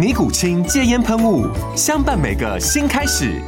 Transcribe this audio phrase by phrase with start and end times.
[0.00, 1.46] 尼古清戒烟喷雾，
[1.76, 3.38] 相伴每个新开始。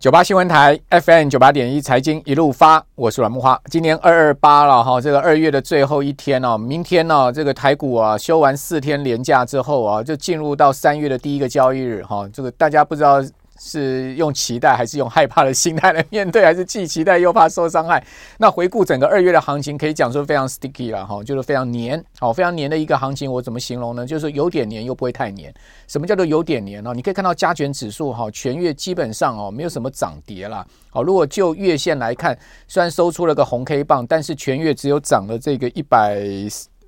[0.00, 3.56] 九八新闻台 FM 九八点一财经一路发，我是阮木花。
[3.70, 12.28] 今年二二八了哈，这个二月的最后一天哦，明天呢，这个台股啊休完四天连假之后啊，就进入到三月的第一个交易日哈。
[12.32, 13.22] 这个大家不知道。
[13.58, 18.04] 是用期待还是用害怕的心态来面对，还是既期待又怕受伤害？
[18.38, 23.30] 那回顾整个二月的行情，可以讲说非常 sticky 了哈，就是非常黏，好，非常黏的一个行情。
[23.30, 24.06] 我怎么形容呢？
[24.06, 25.54] 就是有点黏又不会太黏。
[25.86, 26.92] 什么叫做有点黏呢？
[26.94, 30.66] 你可以看到加权指数哈，全月基本上哦没有什么涨跌啦。
[30.90, 32.36] 好，如果就月线来看，
[32.68, 36.20] 虽然收出了个红 K 棒，但是全月只有涨了这个一百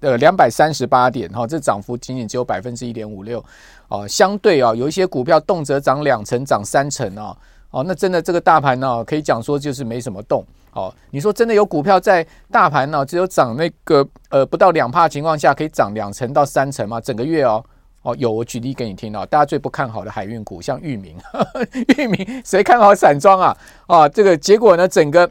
[0.01, 3.45] 呃两百三十八点哈，这涨幅仅仅只有百分之一点五六。
[3.89, 7.37] 哦，相对啊，有一些股票动辄涨两成、涨三成啊，
[7.71, 10.45] 哦，那真的这个大盘呢，可以讲说就是没什么动。
[10.73, 17.01] 哦，你说真的有股票在大盘呢，只有涨那个呃不到两趴情况下，可以涨两成到三成吗？
[17.01, 17.65] 整个月哦，
[18.03, 21.17] 哦有，我举例给你听啊，大家最不看好的海运股，像裕民，
[21.97, 23.57] 裕民谁看好散装啊？
[23.87, 25.31] 啊，这个结果呢，整个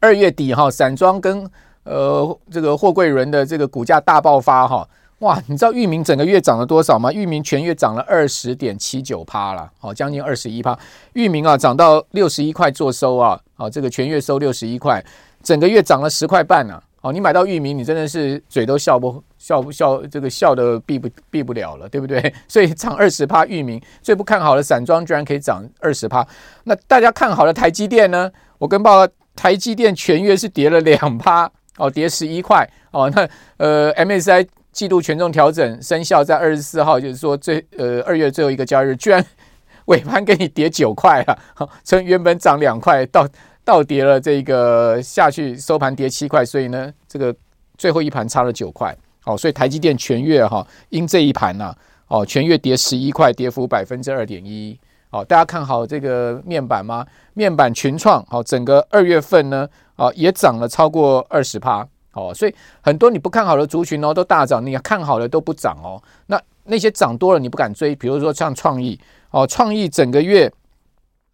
[0.00, 1.48] 二月底哈，散装跟
[1.84, 4.88] 呃这个货柜轮的这个股价大爆发哈。
[5.20, 7.12] 哇，你知道裕民整个月涨了多少吗？
[7.12, 10.78] 裕民全月涨了二十点七九趴了，好，将近二十一趴。
[11.12, 15.04] 裕民啊，涨到六十一块做收啊，好，这个全月收六十一块，
[15.42, 16.82] 整个月涨了十块半呢。
[17.02, 22.32] 好，你买到裕民，你真的是嘴都笑不笑不笑，这个笑的闭不闭不了了，对不对？
[22.48, 26.26] 所以涨二十趴，裕民最不看好的散装居然可以涨二十趴。
[26.64, 28.30] 那大家看好的台积电呢？
[28.56, 29.06] 我跟报，
[29.36, 31.50] 台积电全月是跌了两趴，
[31.80, 34.46] 哦，跌十一块，哦，那呃 MSI。
[34.72, 39.22] 季度权重调整生效在二十四号，就是说最呃二月最后一个交易日，居然
[39.86, 41.68] 尾盘给你跌九块啊！
[41.82, 43.28] 从原本涨两块到
[43.64, 47.34] 倒跌了这个下去收盘跌七块，所以呢这个
[47.76, 48.96] 最后一盘差了九块。
[49.24, 51.74] 好，所以台积电全月哈因这一盘呐，
[52.06, 54.78] 哦全月跌十一块，跌幅百分之二点一。
[55.10, 57.04] 好，大家看好这个面板吗？
[57.34, 61.86] 面板群创好，整个二月份呢啊也涨了超过二十趴。
[62.12, 66.02] 哦，所以很多你不看好的族群哦，都大涨；你看好的都不涨哦。
[66.26, 68.98] 那那些涨多了你不敢追，比如说像创意
[69.30, 70.52] 哦，创意整个月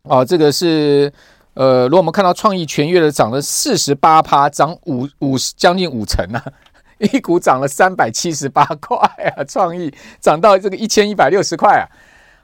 [0.02, 1.10] 哦，这个是
[1.54, 6.44] 呃，如果我们看到创意全月的涨了四十八趴，涨五五将近五成啊，
[7.00, 8.98] 一股涨了三百七十八块
[9.34, 11.88] 啊，创意涨到这个一千一百六十块啊。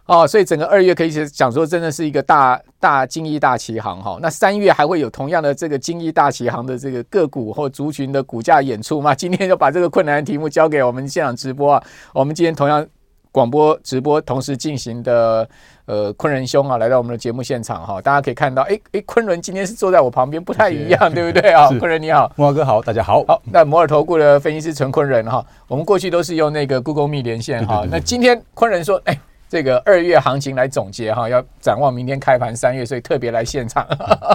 [0.07, 4.19] 哦，所以整个二月可以讲说，真的是一个大大精益大旗航哈。
[4.21, 9.15] 那三月还会有同样的这个精益大旗航的这个个股或族群的股价演出吗？
[9.17, 11.83] 今天就把这个困难的题目交给我们现场直播啊。
[12.13, 12.85] 我们今天同样
[13.31, 15.49] 广播直播同时进行的，
[15.87, 18.03] 呃，昆仑兄啊，来到我们的节目现场哈。
[18.03, 21.69] 大家可以看到，哎哎，昆仑今天是坐在我旁边，不太一样，对不对啊？
[21.79, 23.25] 昆仑你好，木华哥好，大家好。
[23.29, 27.87] 好，那摩尔投顾的分析师陈昆仑哈，我们过去都是用那个 Google Meet 连线哈。
[27.89, 29.17] 那今天昆仑说，哎。
[29.53, 33.87] 这个二月行情来总结哈，要展望明天开盘三月，所以特别来现场。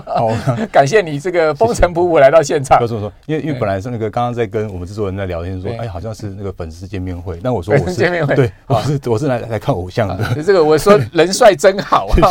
[0.06, 0.30] 好，
[0.72, 2.78] 感谢你这个风尘仆仆来到现场。
[2.78, 7.40] 说说说，因为因为本来是那个刚刚在跟我们制作人在聊天说，哎，好像是那个粉丝见面会。
[7.44, 10.44] 但我说我是 见面会，对，我是我是来来看偶像的。
[10.44, 12.30] 这个我说人帅真好啊，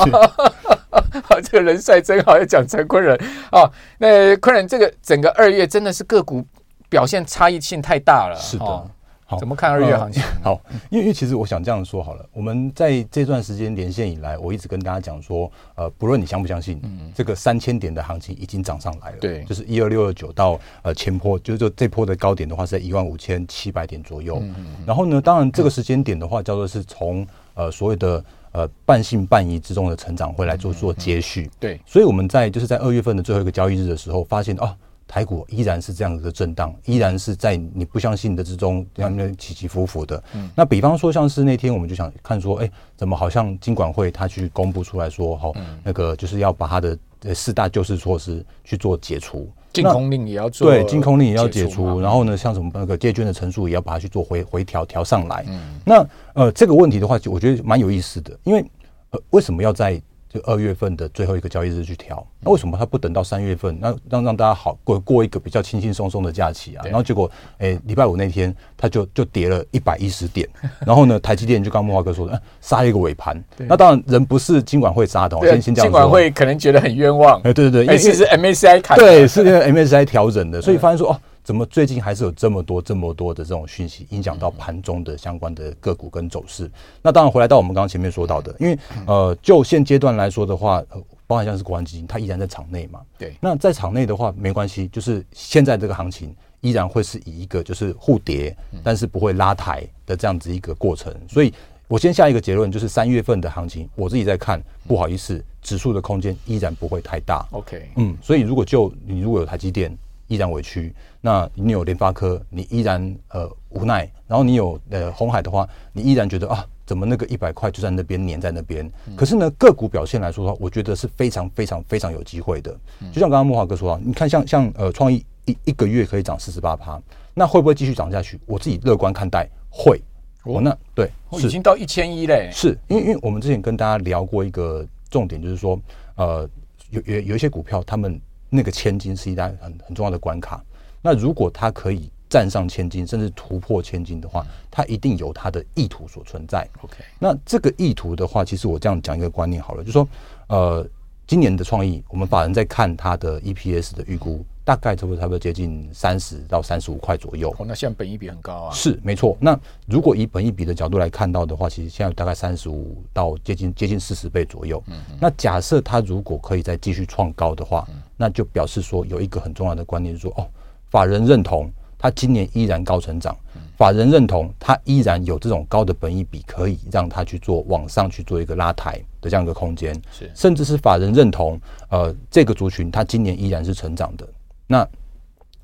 [1.26, 3.18] 好，这个人帅真好，要讲陈坤仁
[3.50, 3.68] 哦。
[3.98, 6.40] 那坤仁这个整个二月真的是个股
[6.88, 8.84] 表现差异性太大了，是的。
[9.28, 10.22] 好，怎么看二月行情？
[10.22, 34.76] 呃、好，因为因为其实我想这样说好了，我们在这段时间连线以来，我一直跟大家讲说，呃，不论你相不相信，嗯，这个三千点的行情已经涨上来了，对，就是一二六二九到呃前坡，就是说这波的高点的话是在一万五千七百点左右，嗯嗯，然后呢，当然这个时间点的话，叫做是从呃所谓的呃半信半疑之中的成长会来做做接续，对，所以我们在就是在二月份的最后一个交易日的时候，发现啊。
[35.08, 40.22] 台股依然是这样子的震荡，依然是在你不相信的之中，这样起起伏伏的。
[40.34, 46.98] 嗯，那比方说像是那天我们就想看说，哎、欸，怎么好像金管会他去公布出来说，哈、嗯，那个就是要把他的
[47.34, 55.44] 四大救市措施去做解除，禁空令也要做，对，禁空令也要解除，然后呢，像什么那个借券的成数也要把它去做回回调调上来。
[55.48, 58.64] 嗯，那呃这个问题的话，我觉得蛮有意思的，因为
[59.10, 60.00] 呃为什么要在
[60.44, 63.76] 二月份的最后一个交易日去调，那为什么他不等到三月份？
[63.80, 66.82] 那让让大家好过过一个比较轻轻松松的假期啊？
[66.84, 70.48] 然后结果，哎、欸，礼拜五那天他就就跌了一百一十点，
[70.86, 73.42] 然后呢， 台积电就刚木华哥说的，杀一个尾盘。
[73.58, 75.90] 那当然人不是金管会杀的，先先这样说。
[75.90, 77.40] 金管会可能觉得很冤枉。
[77.44, 81.20] 哎，对对对，因为是 MSCI 砍，对，是那个 MSCI 调整的，所以发现说哦。
[81.46, 86.68] 怎么最近还是有这么多、这么多的这种讯息影响到盘中的相关的个股跟走势？
[87.00, 88.76] 那当然回来到我们刚刚前面说到的，因为
[89.06, 93.00] 呃，就现阶段来说的话，呃，包含像是国安基金，它依然在场内嘛。
[93.16, 93.32] 对。
[93.40, 101.14] 那在场内的话没关系，就是现在这个行情依然会是以一个就是互跌，但是不会拉抬的这样子一个过程。
[101.28, 101.54] 所以
[101.86, 107.46] 我先下一个结论，就是三月份的行情，我自己在看，不好意思，指数的空间依然不会太大。
[107.52, 107.88] OK。
[107.94, 109.96] 嗯，所以如果就你如果有台积电。
[110.28, 118.90] 依然委屈，那你有联发科，你依然呃无奈，然后你有呃红海的话，你依然觉得啊，怎么那个一百块就在那边粘在那边？
[119.06, 122.76] 嗯、可是呢，个股表现来说的话，我觉得是非常非常非常有机会的。
[123.00, 127.00] 嗯、就像刚刚木华哥说啊，你看像像呃创意一一个月可以涨四十八趴，
[127.32, 128.40] 那会不会继续涨下去？
[128.46, 130.00] 我自己乐观看待，会。
[130.42, 132.50] 我、哦、那对，我已经到一千一嘞。
[132.52, 135.80] 是因为因为我们之前跟大家聊过一个重点，就是说
[136.16, 136.48] 呃
[136.90, 138.20] 有有有一些股票他们。
[138.48, 140.62] 那个千金是一单很很重要的关卡。
[141.02, 146.68] 那如果他可以站上千金，甚至突破千金的话，他一定有他的意图所存在。
[146.82, 150.08] OK，那这个意图的话，其实我这样讲一个观念好了，就是说，
[150.48, 150.86] 呃，
[151.26, 154.44] 今年的创意，我们法人在看它的 EPS 的预估。
[154.66, 157.54] 大概差不多差不多接近三十到三十五块左右。
[157.56, 158.74] 哦，那现在本益比很高啊。
[158.74, 159.36] 是没错。
[159.38, 159.56] 那
[159.86, 164.82] 如果以本益比的角度来看到的话，其实现在大概三十五到接近接近四十倍左右。
[164.88, 164.96] 嗯。
[165.20, 167.86] 那假设它如果可以再继续创高的话，
[168.16, 170.48] 那就表示说有一个很重要的观念，就是说哦，
[170.90, 173.36] 法人认同它今年依然高成长，
[173.76, 179.94] 法人认同它依然有这种高的本益比，可以让它去做往上去做一个拉抬的这样一个空间。
[180.10, 180.30] 是。
[180.34, 184.26] 甚至是法人认同，呃，这个族群它今年依然是成长的。
[184.66, 184.86] 那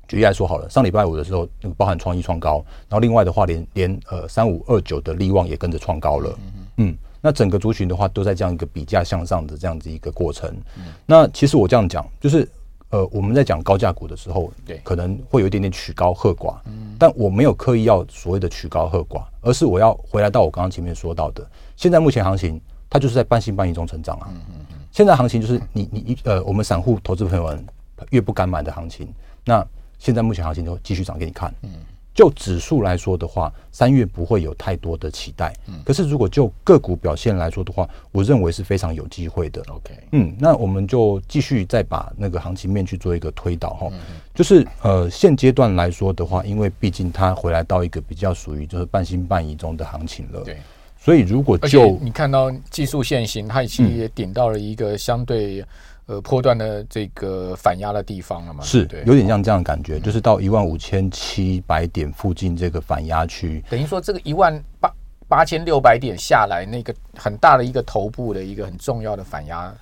[0.07, 6.37] 举例来说好了，上礼拜五的时候，那个包含创意创高，然后另外的话连，连连呃三五二九的利旺也跟着创高了。
[6.39, 10.53] 嗯，嗯，那整个族群的话，都在这样一个比价向上的这样子一个过程。
[10.77, 12.45] 嗯，那其实我这样讲，就是
[12.89, 16.57] 呃我们在讲高价股的时候，对，可能会有一点点曲高和寡。
[16.65, 22.59] 嗯，但我没有刻意要所谓的曲高和寡，而是我要回来到我刚刚前面说到的，现在目前行情
[22.89, 24.27] 它就是在半信半疑中成长啊。
[24.29, 27.65] 嗯嗯嗯，现在行情就是你你呃我们散户投资朋友们。
[28.09, 29.07] 越不敢买的行情，
[29.45, 29.65] 那
[29.97, 31.53] 现在目前行情就继续涨给你看。
[31.61, 31.69] 嗯，
[32.13, 35.51] 就指数来说的话，三月不会有太多的期待。
[35.67, 39.63] 嗯，可是如果就个股表现来说的话，我认为是非常有机会的。
[39.67, 43.87] OK，嗯，那我们就继续再把那个行情面去做一个推导哈。
[43.91, 43.99] 嗯，
[44.35, 50.41] 就是呃，现阶段来说的话，因为毕竟它回来到一个比较属于就是半信半疑中的行情了。
[50.41, 50.57] 对，
[50.99, 55.65] 所以如果就你看到技术线型，它其实也顶到了一个相对。
[56.05, 58.63] 呃，破段的这个反压的地方了嘛？
[58.63, 64.93] 是，有点像这样的感觉，就是到一万五千七百点附近这个反压区，等于说这个一万八
[65.29, 69.73] 八千六百点下来，那个很大的一个头部的一个很重要的反压。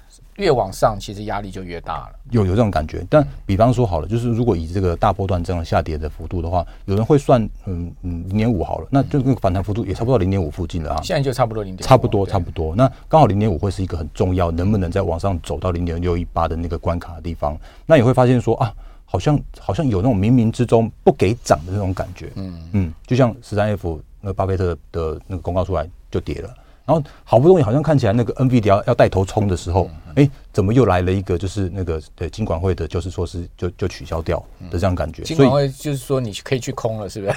[0.41, 2.15] 越往上，其实压力就越大了。
[2.31, 11.01] 有有这种感觉，但比方说好了，就是如果以这个大波段这样下跌的幅度的话，有人会算，嗯嗯，零点五好了，那就那个反弹幅度也差不多零点五附近了啊。
[11.03, 12.75] 现在就差不多零点，差不多差不多。
[12.75, 17.55] 那刚好零点五会是一个很重要，能不能再往上走到零点六一八的那个关卡的地方？
[17.85, 18.73] 那你会发现说啊，
[19.05, 22.31] 好像好像有那种冥冥之中不给涨的那种感觉。
[22.35, 26.49] 嗯嗯，就像十三 F 那巴菲特的那个公告出来就跌了。
[26.91, 35.23] 然后好不容易好像看起来那个 NVIDIA 要要带头冲的时候，哎，怎么又来了一个就是那个对金管会的就是说是就就取消掉的这样感觉？
[35.23, 37.33] 金管会就是说你可以去空了，是不是？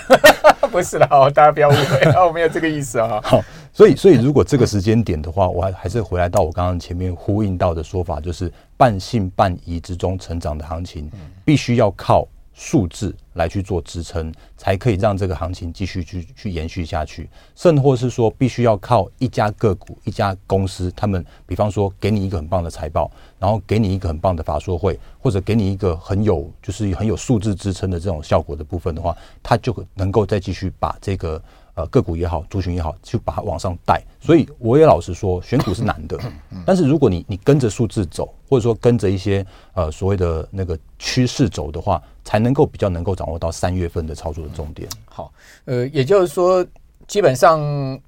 [0.73, 3.21] 不是啦，大家不要误会，我没有这个意思啊。
[3.23, 3.41] 好，
[3.73, 11.09] 所以所以如果这个时间点的话，我还还是回来到我刚刚前面呼应到的说法，就是半信半疑之中成长的行情，
[11.45, 12.27] 必须要靠。
[12.55, 17.29] 数字来去做支撑，才可以让这个行情继续去去延续下去。
[17.57, 31.43] 甚或是说，必须要靠一家个股、一家公司，他们比方说给你一个很棒的财报，然后给你一个很棒的法说会，或者给你一个很有就是很有数字支撑的这种效果的部分的话，它就能够再继续把这个
[31.75, 34.03] 呃个股也好，族群也好，去把它往上带。
[34.21, 36.19] 所以我也老实说，选股是难的。
[36.65, 44.89] 但是如果你你跟着数字走，或者说跟着一些呃所谓的那个趋势走的话，才能够比较能够掌握到三月份的操作的重点。
[45.07, 45.33] 好，
[45.65, 46.67] 呃，也就是说，
[47.07, 48.01] 基本上。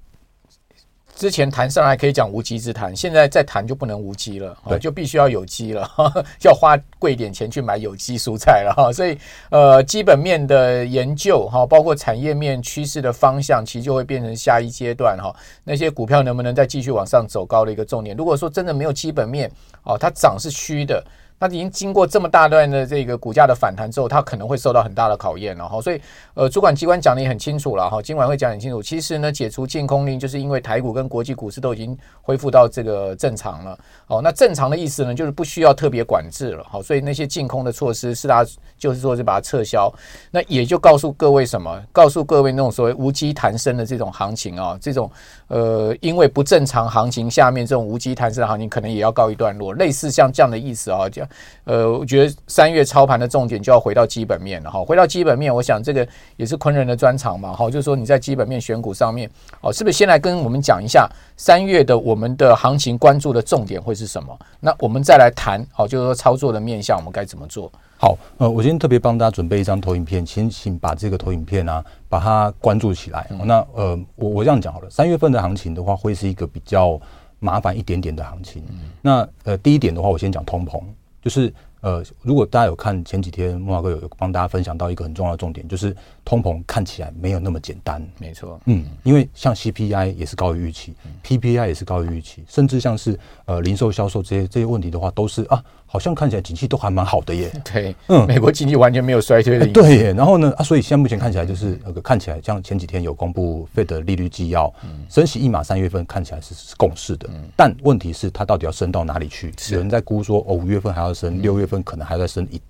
[1.16, 5.90] 之前谈上来可以讲无稽之谈，现在再谈就不能无稽了，对就必须要有机了，
[6.44, 8.92] 要花贵点钱去买有机蔬菜了哈。
[8.92, 9.16] 所以
[9.48, 15.34] 呃，基本面的研究哈，包括产业面趋势的方向，其实就会变成下一阶段哈。
[15.64, 18.14] 那些股票能不能再继续往上走高的一个重点。
[18.14, 19.50] 如果说真的没有基本面
[19.84, 21.02] 哦，它涨是虚的。
[21.38, 25.80] 那已经经过这么大段的这个股价的反弹之后，它可能会受到很大的考验了哈。
[25.80, 26.00] 所以，
[26.34, 28.00] 呃，主管机关讲的也很清楚了哈。
[28.00, 28.82] 今晚会讲很清楚。
[28.82, 33.78] 其实呢，解除禁空令，就是因为台股跟国际股市都已经恢复到这个正常了。
[34.06, 36.64] 哦，那正常的意思呢，就是不需要特别管制了。
[36.70, 38.44] 好，所以那些禁空的措施是它
[38.78, 39.92] 就是说是把它撤销。
[40.30, 41.82] 那也就告诉各位什么？
[41.92, 45.10] 告诉各位那种所谓无稽弹升的这种行情啊，这种
[45.48, 49.72] 呃，因为不正常行情下面这种无稽弹升的行情，可能也要告一段落。
[49.74, 51.26] 类似像这样的意思啊，讲。
[51.64, 54.84] 呃，我觉得三月操盘的重点就要回到基本面了哈。
[54.84, 57.70] 回到基本面，我想这个也是昆人的专长嘛哈。
[57.70, 64.38] 就是说你在基本面选股上面，哦，是不是先来跟我们讲一下三月的我们的行情关注的重点会是什么？
[64.60, 67.70] 那我们再来谈，好，就是说操作的面向我们该怎么做？
[68.06, 73.28] 好，呃，我今天特别帮大家准备一张投影片，先请把这个投影片啊，把它关注起来。
[73.44, 77.00] 那呃，我我这样讲好了，三月份的行情的话，会是一个比较
[77.40, 78.62] 麻烦一点点的行情。
[79.02, 80.80] 那呃，第一点的话，我先讲通膨。
[81.20, 85.92] 就是呃，如果大家有看前几天木华哥有有帮大家分享到一个很重要的重点，就是
[86.26, 88.06] 通膨看起来没有那么简单。
[88.18, 90.92] 没错，嗯，因为像 CPI 也是高于预期
[91.24, 95.64] ，PPI 也是高于预期，甚至像是呃零售销售这些这些问题的话，都是啊。
[95.88, 97.48] 好像看起来景气都还蛮好的耶。
[97.64, 99.66] 对，嗯，美国经济完全没有衰退的。
[99.68, 104.70] 对耶，然后呢，啊，所以现在目前看起来就是那个看起来像前几天有公布 Fed 的利率纪要，
[105.08, 107.30] 升息一码三月份看起来是共识的。
[107.56, 109.54] 但问题是它到底要升到哪里去？
[109.70, 112.60] 有人在估说哦，五月份还要升，六月份可能还要升一，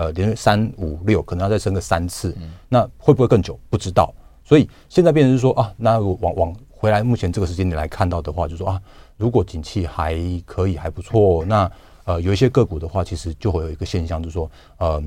[0.00, 2.34] 呃，连三五六可能要再升个三次。
[2.68, 3.58] 那会不会更久？
[3.68, 4.12] 不知道。
[4.42, 8.80] 所以现在变成是说啊，那往往回来目前这个时间点来看到的话，就说啊，
[9.16, 10.16] 如果景气还
[10.46, 11.70] 可以还不错，那。
[12.04, 15.04] 呃，有一些个股的话，其实就会有一个现象，就是说，嗯、呃，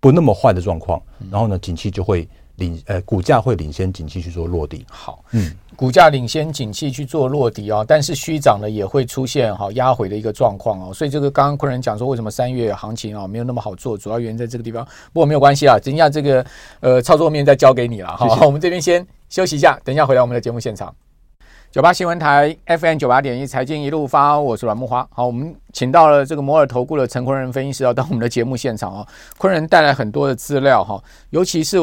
[0.00, 4.84] 不那么坏的状况，然后呢，景气就会领，呃，股价会领先景气去做落底。
[4.88, 14.84] 好，嗯，股价领先景气去做落底啊，但是虚涨呢也会出现哈压回的一个状况哦，所以这个刚刚昆人讲说，为什么三月行情啊没有那么好做，主要原因在这个地方。
[15.12, 16.44] 不过没有关系啊，等一下这个
[16.80, 18.44] 呃操作面再交给你了哈。
[18.46, 20.94] 我们这边先休息一下，等一下回来我们的节目现场。
[21.72, 25.06] 九八新闻台 FM 九八点一财经一路发，我是阮木花。
[25.10, 29.06] 好，我们请到了这个摩尔投顾的陈坤仁分析师要到我们的节目现场啊。
[29.36, 31.76] 坤仁带来很多的资料哈，尤其是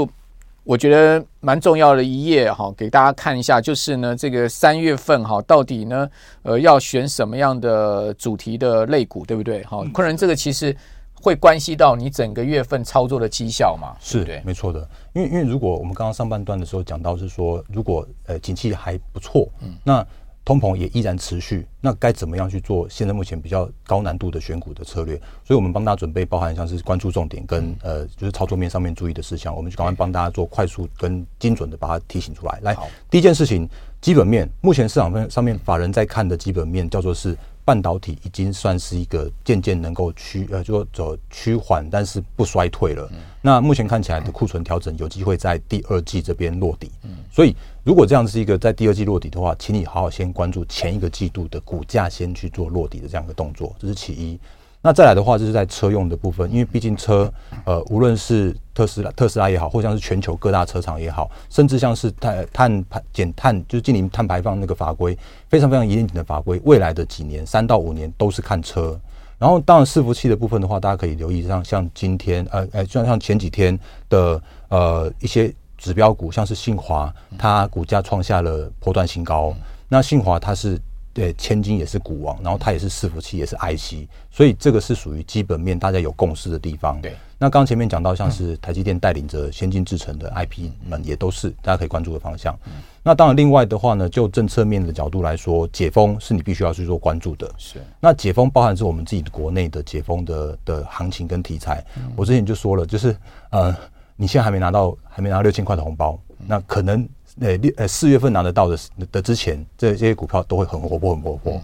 [0.63, 6.09] 我觉得蛮重要的一页哈，给大家看一下，就是呢这个三月份哈，到底呢
[6.43, 9.63] 呃要选什么样的主题的类股，对不对？
[9.63, 10.75] 哈，昆仁这个其实。
[11.23, 13.95] 会关系到你整个月份操作的绩效嘛？
[14.01, 14.85] 是，对，没错的。
[15.13, 20.05] 因为因为如果我们刚刚上半段的时候讲到是说，如果呃景气还不错，嗯，那
[20.45, 22.87] 通膨也依然持续，那该怎么样去做？
[22.89, 32.59] 现在目前比较高难度的选股的策略，所以我们帮大家准备包含像是关注重点跟呃就是操作面上面注意的事项，我们就赶快帮大家做快速跟精准的把它提醒出来。
[32.61, 32.77] 来，
[33.09, 33.67] 第一件事情，
[34.01, 37.37] 基本面，目前市场上上面法人在看的基本面叫做是。
[37.65, 43.09] 半导体已经算是一个渐渐能够趋呃，就走趋缓，但是不衰退了。
[43.41, 46.91] 那目前看起来的库存调整有机会在第二季这边落地。
[47.31, 54.39] 所以如果这样是一个在第二季落地的话，请你好好先关注前一个季度的股价先去做落地的这样一个动作，这是其一。
[54.85, 57.31] 那再来的话，就是在车用的部分，因为毕竟车，
[57.63, 68.99] 呃，无论是特斯拉、特斯拉也好，或像是全球各大车厂也好，甚至像是碳碳排减碳，就是近零碳排放那个法规，非常非常严谨的法规，未来的几年，三到五年都是看车。
[69.39, 79.53] 然后，当然伺服器的部分的话，大家可以留意像像今天，呃，呃，就像像前几天的呃一些指标股，像是信华，它股价创下了波段新高。
[79.87, 80.77] 那信华它是。
[81.13, 86.99] 对，千金也是股王，然后它也是伺服器，也是 IC，所以这个是属于基本面大家有共识的地方。
[87.01, 92.57] 对，那刚刚前面讲到，像是台积电带领着先进制程的 IP 们，也都是大家可以关注的方向。
[93.03, 97.47] 那当然，另外的话呢，就政策面的角度来说，解封是你必须要去做关注的。
[97.59, 101.85] 是，那解封包含是我们自己国内的解封的的行情跟题材。
[102.15, 103.15] 我之前就说了，就是
[103.51, 103.75] 呃，
[104.15, 107.07] 你现在还没拿到，还没拿到六千块的红包，那可能。
[107.41, 108.77] 呃六呃四月份拿得到的
[109.11, 111.61] 的之前，这这些股票都会很活泼很活泼。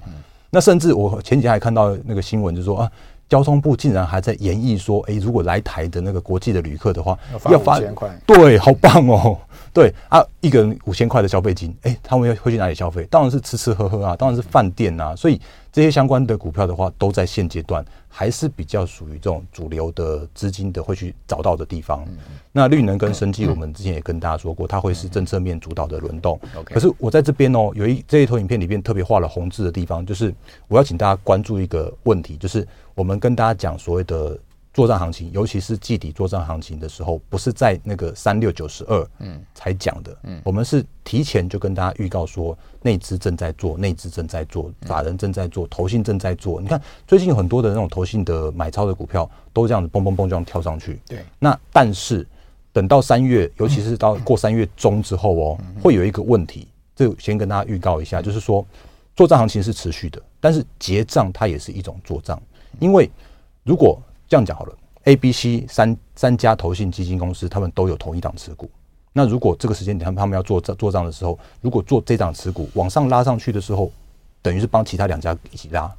[0.49, 2.91] 那甚至我前几天还看到那个新闻，就是说啊，
[3.27, 7.17] 交通部竟然还在研议说，哎，如果来台的那个国际的旅客的话，
[7.51, 9.37] 要发五千块，对，好棒哦，
[9.71, 13.07] 对啊，一个人五千块的消费金，哎，他们要会去哪里消费？
[13.11, 15.39] 当然是吃吃喝喝啊，当然是饭店啊，所以
[15.71, 22.03] 这些相关的股票的话，都在现阶段还是比较属于这种主流的资金的会去找到的地方。
[22.07, 22.17] 嗯、
[22.51, 26.39] 那绿能跟生技，我们之前也跟大家说过，它会是政策面主导的轮动。
[26.55, 30.33] 嗯、可是我在这边哦，有一这一头影片里面特别画了红字的地方，就是
[30.67, 32.67] 我要请大家关注一个问题，就是。
[32.95, 34.37] 我们跟大家讲所谓的
[34.79, 39.37] 作战行情，尤其是季底作战行情的时候，不是在那个三六九十二嗯。
[39.53, 46.61] 才讲的，嗯，我们是提前就跟大家预告说，内资正在做，内资正在做，法人正在做，投信正在做。
[46.61, 50.97] 你看最近有很多的那种投信的买超的股票，都这样子蹦蹦蹦这样跳上去。
[51.05, 52.25] 对，那但是
[52.71, 58.65] 等到三月，尤其是到过三月中之后哦，会有一个问题，这先跟大家预告一下，就是说
[59.13, 62.41] 作战行情是持续的，但是结账它也是一种做账。
[62.79, 63.11] 因为
[63.65, 68.69] 如果这样讲好了，A、B、C 三三家投信基金公司，他们都有同一档持股。
[69.11, 73.91] 那如果这个时间点他们他们要做账做账的时候，如果做这档持股往上拉上去的时候，
[74.43, 75.91] 等于是帮其他两家一起拉。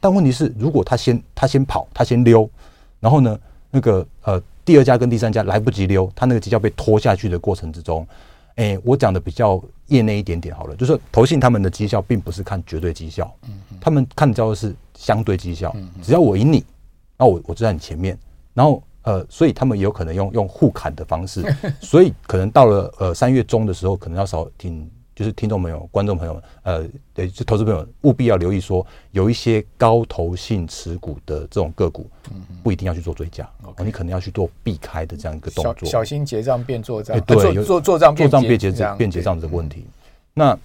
[0.00, 2.50] 但问题是，如果他先他先跑，他先溜，
[2.98, 3.38] 然后呢，
[3.70, 8.04] 那个呃第二家跟第三家来不及溜，他那个绩效被拖下去的过程之中，
[8.56, 13.32] 哎，我讲的比较业内一点点好了，就是投信他们的绩效并不是看绝对绩效，
[13.80, 14.74] 他们看的叫做是。
[14.98, 16.64] 相对绩效，只要我赢你，
[17.16, 18.18] 那我我就在你前面，
[18.52, 21.44] 然后呃，所以他们也有可能用用互砍的方式，
[21.80, 32.06] 所以可能到了呃三月中的时候，可能要少听，就是听众朋友、观众朋友，呃，对，就投资朋友务必要留意说，有一些高投性持股的这种个股，
[32.62, 33.48] 不一定要去做追加，
[33.84, 39.86] 你可能要去做避开的这样一个动作，小心结账变做账，对，做做账做账变结账变结账这个问题，
[40.34, 40.58] 那。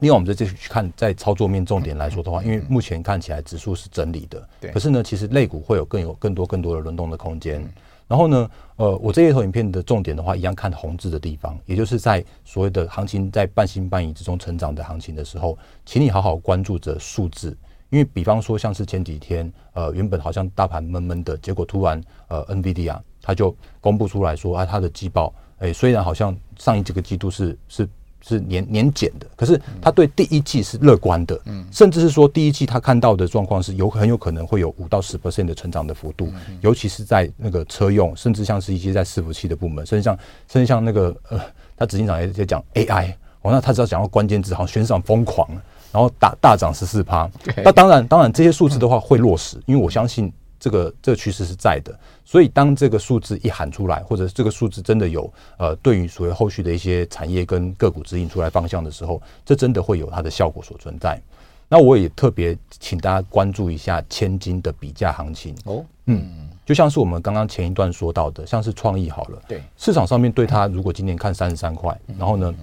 [0.00, 4.70] 另外，我们在这去看，在操作面重点来说的话，因为目前看起来指数是整理的，对。
[4.70, 7.62] 可是呢，其实类股会有更有更多更多的轮动的空间。
[8.08, 17.56] 然后呢，呃，我这一头影片的重点的话，一样看红字的地方，也就是在所谓的行情在半信半疑之中成长的行情的时候，请你好好关注着数字。
[17.90, 27.88] 因为比方说，像是前几天，呃，原本好像大盘闷闷的，结果突然，呃，NVIDIA 它就公布出来说啊，它的季报，诶，虽然好像上一几个季度是是。
[28.26, 36.28] 是年年减的，可是他对第一季是乐观的，嗯，甚至是说第一季他看到的状况是有很有可能会有五到十 percent 的成长的幅度，
[36.60, 41.40] 尤其是在那个车用，甚至像是一些在伺服器的部门，甚至像甚至像那个呃，
[41.76, 45.48] 他执行长也在讲 AI，哦，那他只要讲到关键字，好像全市场疯狂，
[45.92, 47.30] 然后大大涨十四趴，
[47.64, 50.32] 那当然当然这些数字的话会落实，因为我相信。
[50.60, 61.18] 这个这个趋势是在的，所以当这个数字一喊出来，或者这个数字真的有呃，对于所谓后续的一些产业跟个股指引出来方向的时候，这真的会有它的效果所存在。
[61.66, 72.54] 那我也特别请大家关注一下千金的比价行情哦，嗯，就像是我们刚刚前一段说到的，像是创意好了，对，市场上面对它如果今年看三十三块，然后呢，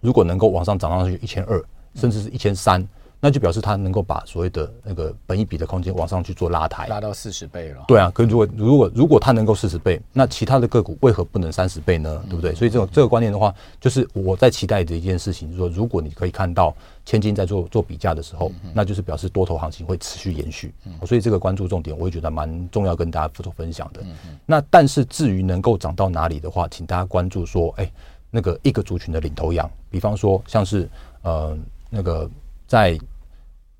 [0.00, 1.62] 如果能够往上涨上去一千二，
[1.94, 2.84] 甚至是一千三。
[3.20, 7.84] 那就表示它能够把所谓的那个本一比的空间往上去做拉抬，拉到四十倍了。
[7.86, 12.24] 对啊，可如果如果如果它能够四十倍，那其他的个股为何不能三十倍呢？
[12.28, 12.54] 对不对？
[12.54, 20.72] 所以这种这个观念的话，就是我在期待的一件事情，就是说，如果你可以看到千金在做做比价的时候，那就是表示多头行情会持续延续。
[21.06, 24.00] 所以这个关注重点，我也觉得蛮重要，跟大家做分享的。
[24.46, 27.92] 那但是至于能够涨到哪里的话，请大家关注说，哎，
[28.30, 30.88] 那个一个族群的领头羊，比方说像是
[31.22, 31.54] 呃
[31.90, 32.28] 那个
[32.70, 32.96] 在。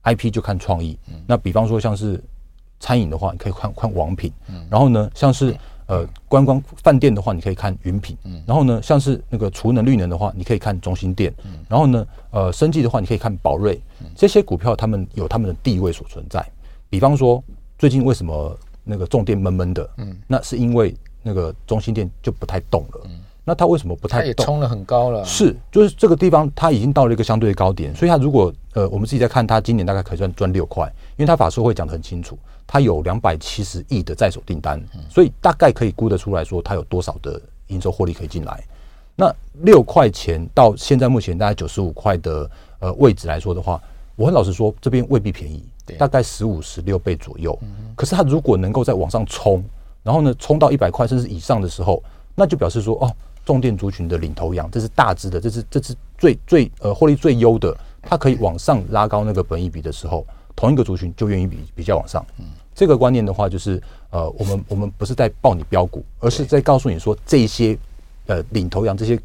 [0.02, 2.18] I P 就看创意，那比方说像是
[2.80, 4.32] 餐饮的话，你可以看看网品，
[4.70, 5.54] 然后呢，像是
[5.88, 11.30] 呃观光饭店的话，你可以看云品，然后呢，像是那个储能绿能的话，你可以看中心店，
[11.68, 13.78] 然后呢，呃生技的话，你可以看宝瑞，
[14.16, 16.42] 这些股票他们有他们的地位所存在。
[16.88, 17.44] 比方说
[17.78, 23.06] 最近为什么那个重电闷闷的，嗯那是因为那个中心店就不太动了。
[23.50, 24.22] 那它为什么不太动？
[24.22, 25.24] 它也冲了很高了。
[25.24, 30.86] 是，就是这个地方它已经到了一个相对的高点，所以它如果呃，我们自己在看它今年大概可以赚赚六块，
[31.16, 38.62] 因为它法说会讲得很清楚，它有两百七十亿的在手订单，所以大概可以估得出来说它有多少的营收获利可以进来。
[39.16, 43.82] 那六块钱到现在目前大概九十五块的呃位置来说的话，
[44.14, 45.64] 我很老实说，这边未必便宜，
[45.98, 47.58] 大概十五十六倍左右。
[47.96, 49.64] 可是它如果能够再往上冲，
[50.04, 52.00] 然后呢冲到一百块甚至以上的时候，
[52.36, 53.10] 那就表示说哦。
[53.50, 62.24] 重电族群的领头羊，这是大只的，这是这是最最呃获利最优的，它可以往上拉高那个本益比的时候，同一个族群就愿意比比较往上。
[62.38, 62.44] 嗯，
[62.76, 67.76] 这个观念的话，就是呃，我们我们不是在报你标股，而是在告诉你说这些
[68.26, 69.18] 呃领头羊、这些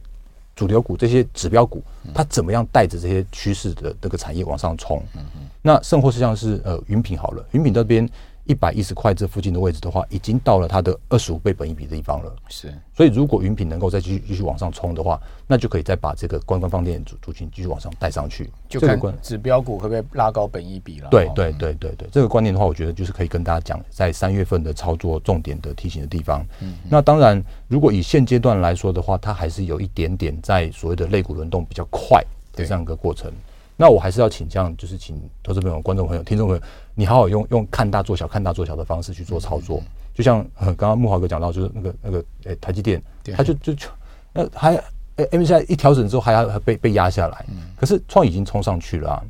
[0.56, 4.98] 主流股、这些指标股，它怎么样带着这些趋势的这个产业往上冲。
[5.16, 5.42] 嗯嗯。
[5.62, 8.10] 那甚或是像是呃云品好了，云品这边
[8.46, 12.36] 一百一十块这附近的位置的话，已经到了它的二十五倍本一比的地方了。
[12.48, 18.50] 是，所以如果云品能够再继续继续往上冲的话，那就可以再把这个观光饭店族族群继续往上带上去。
[18.70, 21.10] 就看指标股会不会拉高本一比了？
[21.10, 26.46] 对对对对对，这个观念的话，我觉得就是可以跟大家讲，在三月份的操作重点的提醒的地方。
[26.62, 33.32] 嗯，那当然，如果以现阶段来说的话，它还是有一点点在所谓的肋骨轮动比较快的这样一个过程。
[33.78, 36.62] 那我还是要请这样，就是请投资朋友、观众朋友、听众朋友，
[36.96, 39.82] 你好好用用看大做小、看大做小的方式去做操作。
[40.14, 43.02] 就像刚刚木华哥讲到，就是那个那个诶、欸，台积电，
[43.36, 43.88] 它就就就
[44.32, 44.76] 那还
[45.18, 47.46] 诶，MSCI 一调整之后还要还被被压下来，
[47.78, 49.22] 可是创意已经冲上去了啊。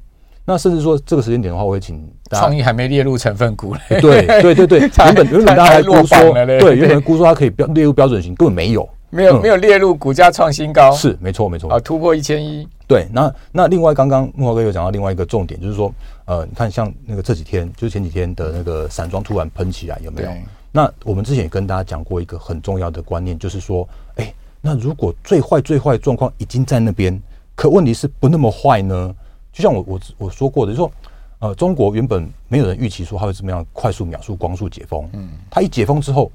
[0.48, 4.00] 那甚至说这个时间点的话，我会请创意还没列入成分股嘞。
[4.00, 8.88] 对对对对， 原本原本大家还估说，对，原本估说它可以标列入标准型，根本没有。
[9.10, 12.68] 没有没有列入股价创新高，是没错没错啊，突破一千一。
[12.88, 15.92] 对，那那另外刚刚木华哥有讲到另外一个重点，就是说，
[16.26, 20.30] 呃，你看像那个这几天，就是前几天的那个散装突然喷起来，有没有？
[20.72, 23.88] 那我们之前也跟大家讲过一个很重要的观念，就是说，
[24.18, 27.20] 哎，那如果最坏最坏的状况已经在那边，
[27.56, 29.16] 可问题是不那么坏呢？
[29.52, 30.92] 就像我我我说过的，就是说，
[31.40, 36.32] 呃，中国原本没有人预期说它会怎么样快速秒速光速解封，嗯，它一解封之后，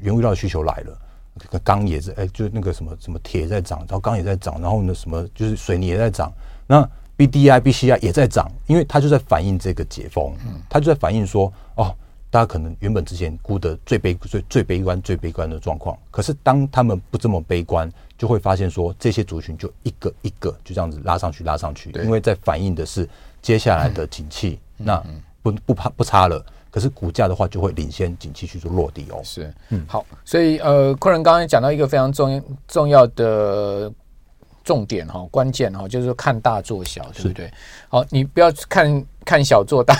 [0.00, 0.98] 原物料的需求来了。
[1.64, 6.32] 钢也在，哎、欸，就是那个什么什么铁在涨，然后钢也在涨，然后呢，什么就是水泥也在涨，
[6.66, 10.34] 那 B D I B C I 也在涨，因为它就在反映这个解封，
[10.68, 11.94] 它就在反映说，哦，
[12.30, 23.08] 大家可能原本之前估的最悲最最悲观最悲观的状况，可是当他们不这么悲观，就会发现说这些族群就一个一个就这样子拉上去拉上去，因为在反映的是
[23.40, 25.02] 接下来的景气，那
[25.42, 26.44] 不不怕不差了。
[26.72, 29.20] 可是股价的话，就会领先景气去做落地哦。
[29.22, 33.92] 是，嗯，好，所以呃，昆仁刚刚讲到一个非常重重要的
[34.64, 37.52] 重点哈，关键哈，就是说看大做小，对不对？
[37.90, 39.94] 好，你不要看看小做大，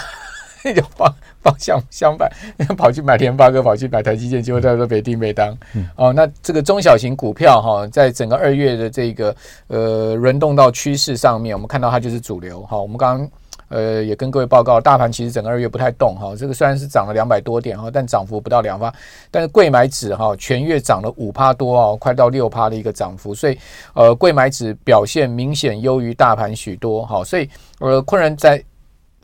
[0.64, 2.26] 那 就方方向相反，
[2.74, 5.54] 跑去买联发科，跑去买台积电，结果在这北定北当。
[5.74, 12.64] 嗯，哦，那这个中小型股票哈，在整个二月的这个呃轮动到趋势上面，我们看到它就是主流。
[12.64, 13.30] 好，我们刚刚。
[13.72, 18.92] 呃，也跟各位报告，大盘其实整个二月不太动哈，这个虽然是涨了两百多点哈，但涨幅不到两趴。
[19.30, 23.58] 但是柜买指哈全月涨了五趴多哦，快到六趴的一个涨幅，所以
[23.94, 27.48] 呃柜买指表现明显优于大盘许多哈，所以
[27.80, 28.62] 呃昆仑在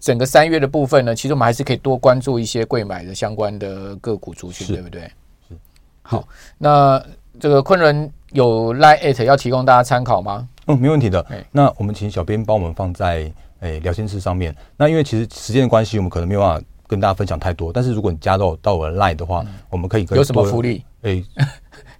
[0.01, 5.03] 整个三月的部分呢，其实我们还是可以多关注一些贵买的相关的个股族群，对不对？
[5.47, 5.55] 是。
[6.01, 7.05] 好，那
[7.39, 10.49] 这个昆仑有 Line@ 要提供大家参考吗？
[10.69, 11.27] 嗯，没问题的。
[11.53, 13.31] 那我们请小编帮我们放在。
[13.61, 17.73] 哎、欸，聊天室上面，那因为其实时间的关系，我们可能没有办法跟大家分享太多。
[17.73, 20.85] 但是如果你加到到我的 Line 的话，嗯、我们可以跟有什么福利？
[21.03, 21.25] 哎、欸。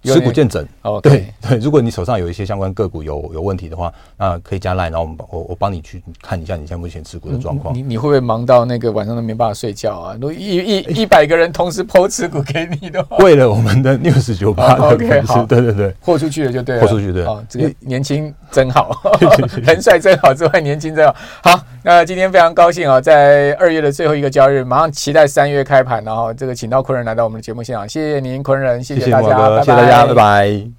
[0.03, 7.73] 持股见证哦，对对，如果你手上有一些相关个股有有问题的话，那可以加 Line，然后我们我我帮你去看一下你现在目前持股的状况。
[7.73, 10.17] 你你会不会忙到那个晚上都没办法睡觉啊？
[10.19, 17.25] 都一一一百个人同时抛持股给你的话，为了我们的 News 九八，OK 好，对对对，豁出去了就对了，豁出去对。
[17.25, 18.91] 哦，这个年轻真好，
[19.63, 21.15] 人帅真好之外，年轻真好。
[21.43, 30.78] 好，那今天非常高兴啊，在二月的最后一个交易日，马上期待三月开盘，然后这个请到昆人来到我们的节目现场，谢谢您，昆人，谢谢大家，谢谢大家，拜拜。